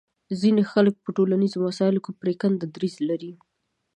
[0.41, 3.31] ځینې خلک په ټولنیزو مسایلو کې پرېکنده دریځ لري